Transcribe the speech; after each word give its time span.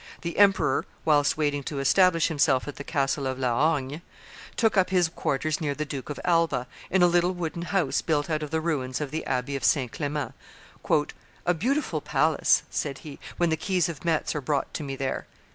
The 0.23 0.39
emperor, 0.39 0.85
whilst 1.05 1.37
waiting 1.37 1.61
to 1.65 1.77
establish 1.79 2.27
himself 2.29 2.67
at 2.67 2.77
the 2.77 2.83
castle 2.83 3.27
of 3.27 3.37
La 3.37 3.53
Horgne, 3.69 4.01
took 4.57 4.75
up 4.75 4.89
his 4.89 5.09
quarters 5.09 5.61
near 5.61 5.75
the 5.75 5.85
Duke 5.85 6.09
of 6.09 6.19
Alba, 6.25 6.65
in 6.89 7.03
a 7.03 7.07
little 7.07 7.33
wooden 7.35 7.61
house 7.61 8.01
built 8.01 8.27
out 8.27 8.41
of 8.41 8.49
the 8.49 8.61
ruins 8.61 8.99
of 8.99 9.11
the 9.11 9.23
Abbey 9.27 9.55
of 9.55 9.63
Saint 9.63 9.91
Clement: 9.91 10.33
"a 11.45 11.53
beautiful 11.53 12.01
palace," 12.01 12.63
said 12.71 12.97
he, 13.05 13.19
"when 13.37 13.51
the 13.51 13.55
keys 13.55 13.89
of 13.89 14.03
Metz 14.03 14.33
are 14.33 14.41
brought 14.41 14.73
to 14.73 14.81
me 14.81 14.95
there." 14.95 15.27